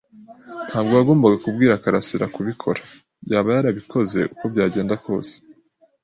[0.69, 2.81] Ntabwo wagombaga kubwira karasira kubikora.
[3.31, 5.33] Yaba yarabikoze uko byagenda kose.